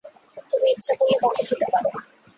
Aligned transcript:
তুমি 0.49 0.67
ইচ্ছা 0.71 0.93
করলে 0.99 1.15
কফি 1.23 1.41
খেতে 1.47 1.65
পার। 1.71 1.83